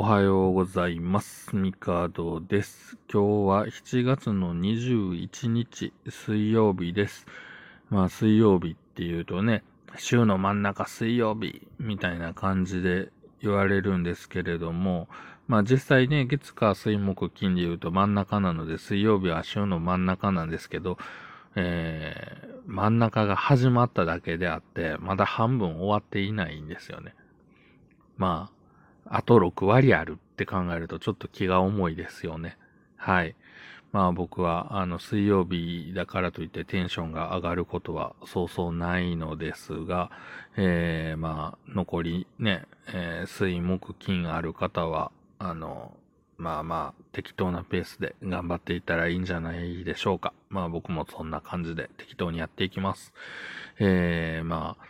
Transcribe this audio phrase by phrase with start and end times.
[0.00, 1.56] おはようございます。
[1.56, 2.96] ミカドです。
[3.12, 7.26] 今日は7月の21日水曜日です。
[7.90, 9.64] まあ水曜日っていうとね、
[9.96, 13.08] 週の真ん中水曜日みたいな感じで
[13.42, 15.08] 言われるんですけれども、
[15.48, 20.96] まあ実際ね、月火水木金で言うと真ん中なので水曜日は週の真ん中なんですけど、
[21.56, 27.16] えー、真ん中が始まっただけであって、まだ半分終わっていないんですよね。
[28.16, 28.57] まあ、
[29.10, 32.56] あと6割あるって考えるとちょっと気が重いですよね。
[32.96, 33.34] はい。
[33.92, 40.10] まあ僕はあの水曜日だからといってテンションが上がることはそうそうないのですが、
[40.56, 45.92] えー、まあ残りね、えー、水木金ある方は、あの、
[46.36, 50.34] まあまあ適当なペースで頑張っていったらいいんじゃないでしょうか。
[50.50, 53.14] まあ僕もそんな感じで適当にやっていきます。
[53.78, 54.84] えー、まあ、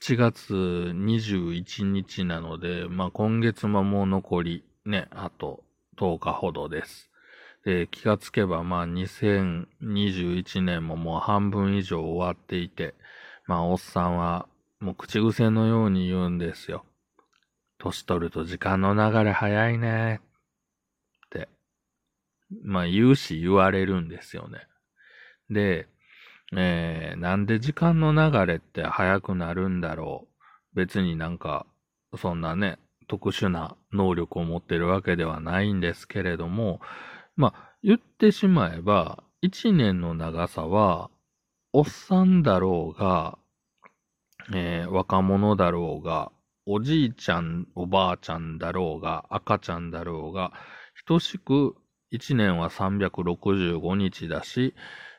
[0.00, 5.62] 7月21日なので、まあ今月ももう残りね、あと
[5.96, 7.10] 10日ほどです。
[7.64, 12.94] で、気がつけばまあ2021年ももう半分以上終わっていて、
[13.46, 14.48] まあおっさんは
[14.80, 16.84] もう口癖のように言うんですよ。
[17.78, 20.20] 年取ると時間の流れ早いね
[21.26, 21.48] って、
[22.64, 24.66] まあ言うし言われるんですよね。
[25.50, 25.86] で、
[26.56, 30.26] えー、なんで時間の流れって早くなるんだろ
[30.72, 30.76] う？
[30.76, 31.66] 別になんか、
[32.16, 36.80] そんなね、特殊な能力を持ってるわけではないんですけれども、
[37.36, 41.10] まあ、言ってしまえば、一年の長さは、
[41.72, 43.38] おっさんだろうが、
[44.52, 46.30] えー、若者だろうが、
[46.66, 50.52] おじいちゃん、おばあちゃんだろうが、赤ちゃんだろうが、
[51.06, 51.76] 等しく
[52.10, 54.74] 一年は365日だし、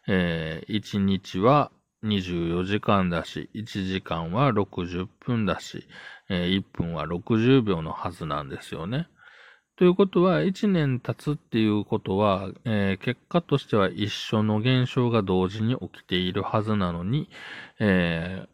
[0.07, 1.71] えー、1日は
[2.03, 5.87] 24時間だし、1時間は60分だし、
[6.29, 9.07] えー、1分は60秒のはずなんですよね。
[9.77, 17.29] ということは、1年経つっていうことは、えー、結果としては一緒の現象が同時に起きているはずなのに、
[17.79, 18.47] えー、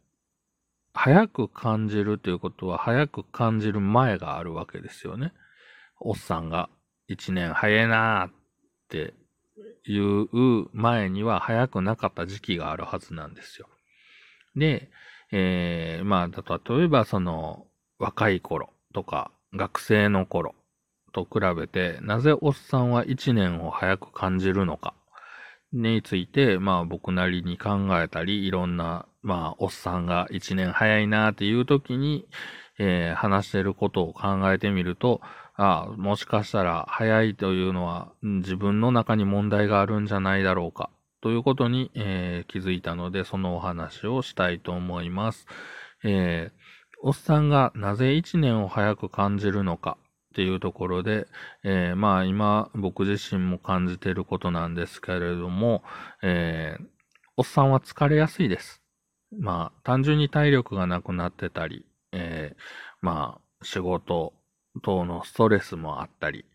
[0.93, 5.33] 早く感じるということは、早く感じる前があるわけですよね。
[5.99, 6.69] おっさんが、
[7.09, 8.31] 1年早いなーっ
[8.89, 9.13] て
[9.85, 13.67] いう前には早くなかった時期があるはずなんですよ。
[14.55, 14.89] で、
[15.31, 17.65] えー、まあ、例えばその
[17.99, 20.55] 若い頃とか学生の頃
[21.13, 24.93] と比べて、なぜおっさんは一年を早く感じるのか
[25.73, 32.27] について、まあ僕なりに考えたり、いろんな、まあおっさんが一年早いなっていう時に、
[32.79, 35.21] えー、話してることを考えてみると、
[35.63, 40.89] あ、もしかしたら早いというのは自分の中に問題があるんじゃないだろうか
[41.21, 45.45] ということに、えー、気づいたのでそのお話をしたいと思います。
[46.03, 49.97] えー、おっさんがなぜ一年を早く感じるのか
[50.31, 51.27] っていうところで、
[51.63, 55.83] えー、まあ今僕自身も感じていることなんですけれども、
[56.23, 56.83] えー、
[57.37, 58.81] おっさんは疲れやすいです。
[59.37, 62.59] まあ単純に体力がなくなってたり、えー、
[63.01, 64.33] まあ仕事
[64.83, 66.45] 等のストレスもあったり、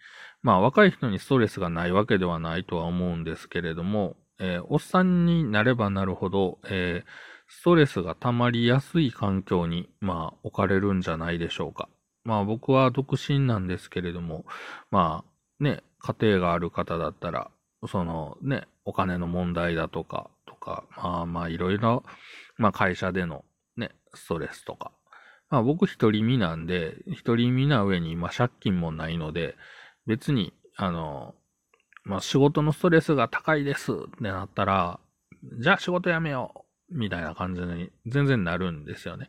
[0.42, 7.10] まあ若い人にストレスがないわけではないとは思うんですけれども、えー、おっさんになればなるほど、えー、
[7.48, 11.88] ストレスが溜まりやすい環境に、まあ置かれるんじゃないでしょうか。
[12.24, 14.44] まあ僕は独身なんですけれども、
[14.90, 17.50] まあね、家庭がある方だったら、
[17.88, 22.04] そのね、お金の問題だとか、とか、まあまあいろいろ、
[22.56, 23.44] まあ会社での
[23.76, 24.92] ね、ストレスとか、
[25.48, 29.56] まあ僕一人身なんで、一人身な上に今借金もないので、
[30.06, 31.34] 別に、あの、
[32.04, 35.00] まあ仕事のストレスが高いですってなったら、
[35.60, 39.28] じゃあ仕事辞めようみたいな感じに全然なるんですよね。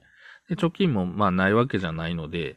[0.49, 2.55] で、貯金もまあないわけじゃないので、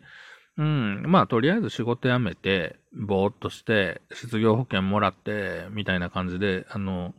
[0.57, 7.15] うん、まあとりあえず仕事辞めて、ぼーっとして、失業保険もらって、みたいな感じで、あの、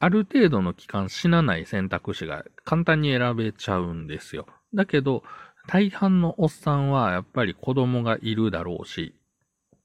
[0.00, 4.46] ある程度の期間死なない選択肢が簡単に選べちゃうんですよ。
[4.74, 5.22] だけど、
[5.66, 9.14] 大半のおっさんはやっぱり子供がいるだろうし、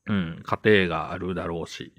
[0.07, 1.93] うん、家庭があるだろうし、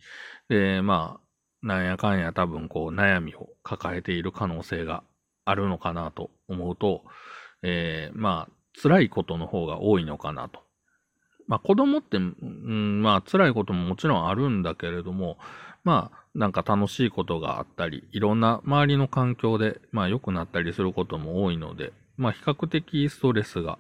[0.49, 5.05] で、まあ、なんやかんや多分こう悩みを抱えている可能性が
[5.45, 7.05] あるのかなと思うと、
[7.63, 10.61] えー、まあ、辛いことの方が多いのかなと。
[11.47, 15.37] まあ子供って、うん、まあ辛いことももちろんあるんだけれども、
[15.83, 23.79] まあなんか楽しいことがあったり、いろんな周りの環境で、まあ良くなったりすることも多いので、まあ比較的ストレスが、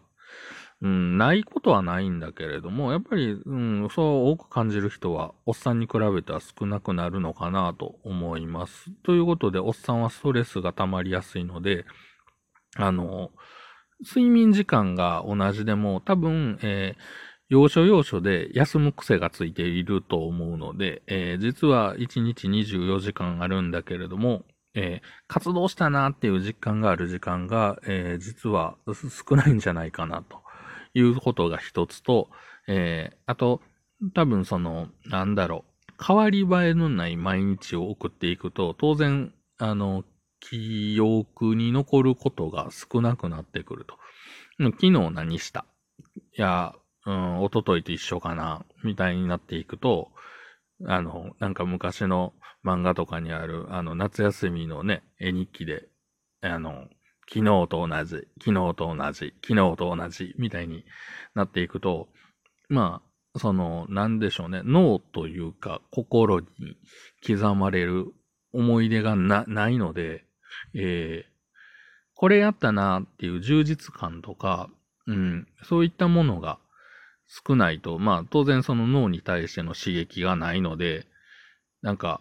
[0.82, 8.90] うん、ないことはないんだけれども、やっぱり、うん、そう多く感じる人は、おっさんに比べては少なくなるのかなと思います。
[9.02, 11.84] ということで、おっさんはストレスが溜まりやすいので、
[12.76, 13.30] あの、
[14.02, 24.44] 睡眠時間が同じでも、多分、えー要所要所で休む癖がついていると思うので、えー、実は1日24時間あるんだけれども、
[24.74, 28.76] えー、活動したなっていう実感がある時間が、えー、実は
[29.28, 30.42] 少ないんじゃないかなと
[30.94, 32.30] いうことが一つと、
[32.68, 33.60] えー、あと、
[34.14, 40.04] 多分その、なんだろう、変わり映えのない毎日を送っていくと、当然、あの、
[40.40, 43.98] 記憶に残ることが少なくなってくると。
[44.58, 45.66] 昨日何した？
[46.36, 46.74] いや、
[47.04, 50.12] うん、一昨日と一緒かなみたいになっていくと、
[50.86, 52.32] あの、なんか昔の
[52.64, 55.88] 漫画とかにある、あの、夏休みのね、絵日記で、
[56.42, 56.88] あの、
[57.28, 60.84] 昨日と同じ、昨日と同じ、昨日と同じ、みたいに
[61.34, 62.08] なっていくと、
[62.68, 63.02] ま
[63.34, 66.46] あ、その、なんでしょうね、脳というか、心に
[67.26, 68.12] 刻まれる
[68.52, 70.24] 思い出がな、ないので、
[70.74, 71.30] えー、
[72.14, 74.68] これやったなっていう充実感とか、
[75.06, 76.58] うん、そういったものが
[77.46, 81.06] 少ないと、まあ当然その脳に対しての刺激がないので、
[81.82, 82.20] なんか、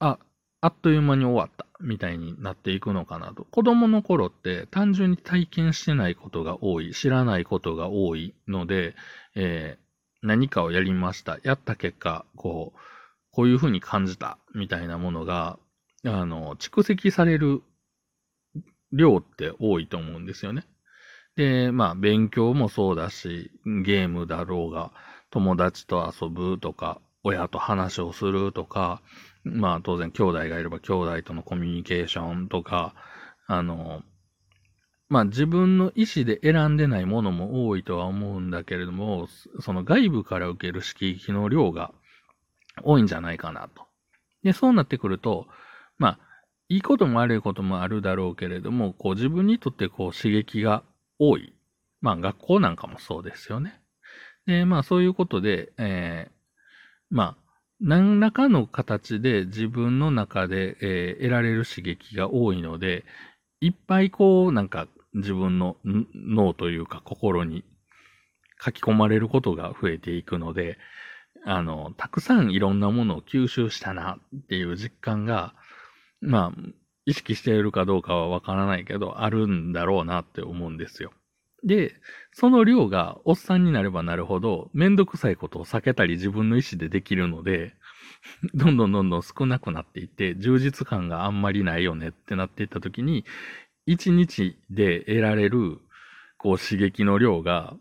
[0.00, 0.18] あ、
[0.60, 3.44] あっという間に終わったみたいになっていくのかなと。
[3.44, 8.94] 子供の頃って単純に体験してないことが多い、知らないことが多いので、
[9.34, 11.38] えー、何かをやりました。
[11.42, 12.78] やった結果、こう、
[13.30, 15.58] こういうふうに感じたみたいなものが、
[16.04, 17.62] あの、蓄積される
[18.92, 20.64] 量って多いと思うんですよね。
[21.36, 24.92] で、まあ、勉強もそうだし、ゲームだろうが、
[25.30, 29.02] 友達と遊ぶとか、親と話をするとか、
[29.54, 32.94] まあ、当然兄弟がいれば兄弟とのコミュニケーションとか、
[33.46, 34.02] あの、
[35.08, 39.26] まあ自分の意思で選んでないものも多いとは思うんだけれども、
[39.60, 41.92] その外部から受ける刺激の量が
[42.82, 43.86] 多いんじゃないかなと。
[44.42, 45.46] で、そうなってくると、
[45.96, 46.18] まあ、
[46.68, 50.82] いいことも悪いこともあるだろうけれども、こう自分にとってこう刺激が
[51.18, 51.54] 多い。
[52.00, 53.80] まあ学校なんかもそうですよね。
[54.46, 56.32] で、まあそういうことで、えー、
[57.10, 57.47] まあ、
[57.80, 63.04] 何らかの形で自分の中で、えー、得られる刺激が多いので、
[63.60, 65.76] いっぱいこう、なんか自分の
[66.14, 67.64] 脳というか心に
[68.64, 70.78] 書き込まれることが増えていくので、
[71.44, 75.54] あの、たくさんいろんなものを吸収したなっていう実感が、
[76.20, 76.60] まあ、
[77.06, 81.12] 意識しているかどうかはわからないけど、あるんだろうなって思うんですよ。
[81.64, 81.94] で、
[82.32, 87.74] その量がおっさんになればなるほど、めんどくさいことを避けたり自分の意思でできるので、
[88.54, 93.24] どんどんどんどん少なくなっていって、充実感があんまりないよねってなっていったときに、
[93.86, 95.78] 一日で得られる、
[96.36, 97.76] こう刺激の量が、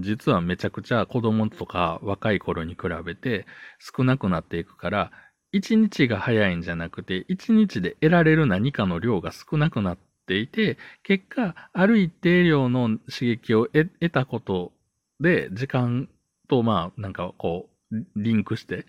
[0.00, 3.46] 実はめちゃくちゃ子供とか若い頃に比べて
[3.78, 5.10] 少なくなっていくから、
[5.50, 14.72] 一日が早いんじゃなくて、一日で得られる何かの量が少なくなっていて、結果、ある一定量の刺激を得たこと
[15.20, 16.08] で、時間
[16.48, 18.84] と、まあ、なんかこう、リンクして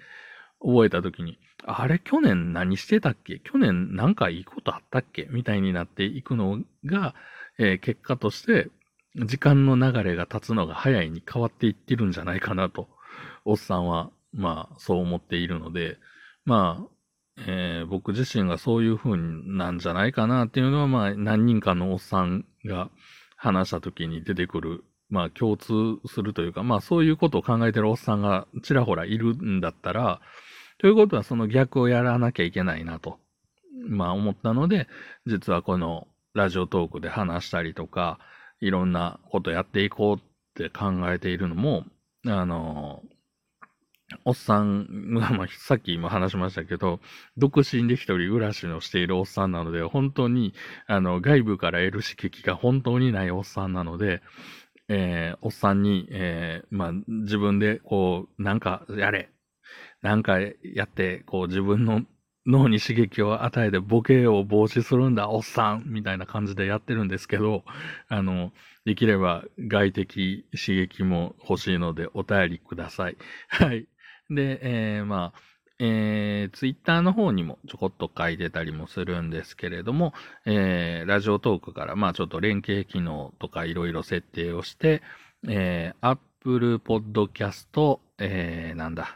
[0.62, 3.40] 覚えたときに、あれ、去年何してたっけ？
[3.40, 5.28] 去年なんかいいことあったっけ？
[5.30, 7.16] みたいになっていくのが、
[7.58, 8.70] えー、結果として、
[9.16, 12.88] 時間の流れが経つのが早いに変わっていってるんじゃないかなと、
[13.44, 15.98] おっさんは、まあ、そう思っているので、
[16.46, 16.88] まあ、
[17.48, 22.90] えー、僕自身がそういう風なんじゃないかなっていうのは、まあ、何人かのおっさんが
[23.38, 25.74] 話した時に出てくる、まあ、共通
[26.08, 30.20] するというか、まあ、そういうことを考えてるおっさんがちらほらいるんだったら、
[30.80, 33.20] ということはその逆をやらなきゃいけないなと、
[33.88, 34.88] まあ、思ったので、
[35.26, 38.20] 実はこのラジオトークで話したりとか、
[38.62, 40.22] いろんなことやっていこうっ
[40.56, 41.86] て考えているのも、
[42.26, 43.04] あの、
[44.26, 47.00] おっさんが、まあ、さっき今話しましたけど、
[47.38, 50.54] 独身で一人暮らしをしているおっさんなので、本当に、
[50.88, 54.22] あの、外部から得る刺激が本当にないおっさんなので、
[54.88, 59.30] えー、おっさんに、えー、まあ、自分で、こう、なんかやれ、
[60.02, 62.04] なんかやって、こう、自分の
[62.48, 67.64] 脳に刺激を与えてボケを防止するんだ、おっさんみたいな感じでやってるんですけど、
[68.08, 68.52] あの、
[68.86, 73.18] できれば外的刺激も欲しいのでお便りください。
[73.50, 73.88] はい。
[74.30, 74.60] で、
[74.98, 75.40] えー、まあ、
[75.80, 80.14] えー、ツイッターの方にもちょこっと書いてたりもするんですけれども、
[80.46, 85.02] えー、ラジオトークから、まあちょっと連携機能とかいろいろ設定をして、
[85.48, 89.16] えー、Apple Podcast、えー、なんだ、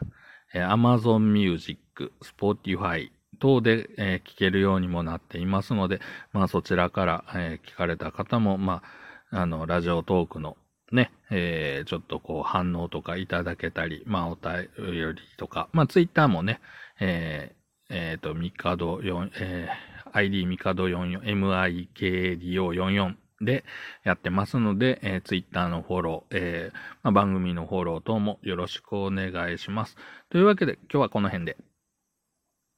[0.54, 6.00] え、Amazon Music、Spotify 等で、えー、聞けるようにもなっていますので、
[6.32, 8.82] まあそちらから、えー、聞かれた方も、ま
[9.30, 10.56] あ、あの、ラジオトークの
[10.94, 14.68] ね、えー、ちょっとこう反応とかいただけたり、まあお便
[15.14, 16.60] りとか、まあツイッターもね、
[17.00, 23.64] えー、えっ、ー、と、ミカド4、えー、ID ミカド44、MIKDO44 で
[24.04, 29.96] やってますので、えー、Twitter のフォロー、えーまあ、番組のフォロー等もよろしくお願いします。
[30.30, 31.56] というわけで今日はこの辺で。